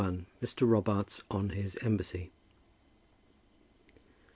[0.01, 0.67] MR.
[0.67, 2.31] ROBARTS ON HIS EMBASSY.